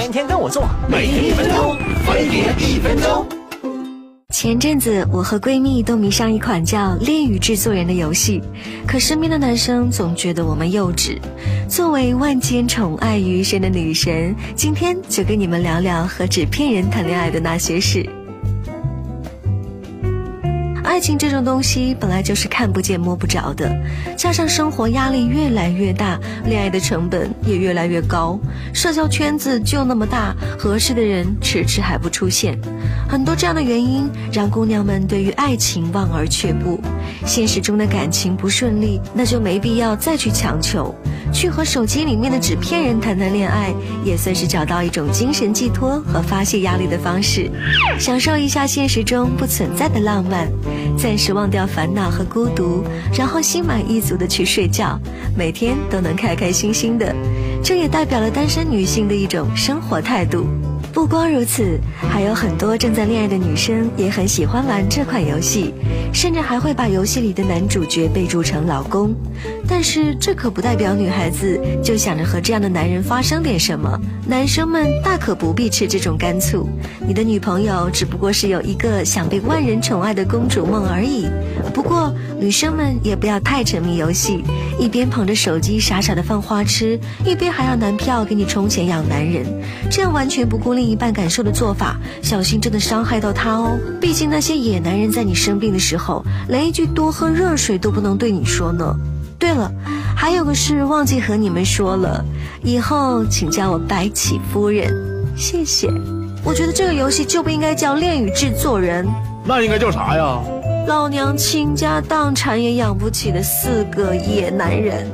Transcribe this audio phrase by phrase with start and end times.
[0.00, 3.26] 天天跟我做，每天一分钟，分别一分钟。
[4.30, 8.40] 前阵子，我和闺蜜都迷上一款叫《恋与制作人》的游戏，
[8.86, 11.18] 可身边的男生总觉得我们幼稚。
[11.68, 18.08] 作为万千宠爱于一身的女神，今天就跟你们聊聊和纸片人谈恋爱的那些事。
[20.90, 23.70] 爱情这种东西本来就是看不见摸不着的，
[24.16, 28.36] 加上生活压力越来越大，恋爱的成本也越来越高，
[28.74, 32.58] 社交圈子就那么大，合适的人迟迟还不出现。
[33.08, 36.80] 很多这样的原因让姑娘们对于爱情望而却步。
[37.24, 40.92] 现实中的感情不顺利，那就没必要再去强求，
[41.32, 43.72] 去和手机里面的纸片人谈谈恋爱，
[44.04, 47.50] 也算是找到一种精神寄托和发泄压力的方式，
[47.98, 50.48] 享受一下现实中不存在的浪漫。
[50.98, 52.84] 暂时忘掉烦恼和孤独，
[53.16, 54.98] 然后心满意足的去睡觉，
[55.36, 57.14] 每天都能开开心心的，
[57.62, 60.46] 这也代表了单身女性的一种生活态度。
[60.92, 61.78] 不光如此，
[62.10, 65.72] 还有很多正在恋爱的女生也很喜欢玩这款游戏，
[66.20, 69.14] 甚至还会把游戏里的男主角备注成老公。
[69.66, 76.68] 但是这可不代表女孩子就想着和这样的男人发生点什么，男生们大可不必吃这种干醋。
[77.08, 81.26] 你的女朋友只不过是有一个想被万人宠爱的公主梦而已。
[81.72, 84.44] 不过女生们也不要太沉迷游戏，
[84.78, 89.46] 一边捧着手机傻傻的放花痴，一边还要男票给你充钱养男人，
[89.90, 93.78] 这样完全不顾另一半感受的做法，小心真的伤害到他哦。
[93.98, 98.96] 毕竟那些野男人在你生病的时候候，连一句多喝热水都不能对你说呢。
[99.38, 99.70] 对了，
[100.16, 102.24] 还有个事忘记和你们说了，
[102.62, 104.92] 以后请叫我白起夫人，
[105.36, 105.88] 谢谢。
[106.44, 109.06] 我觉得这个游戏就不应该叫恋与制作人，
[109.44, 110.38] 那应该叫啥呀？
[110.86, 115.06] 老娘倾家荡产也养不起的四个野男人。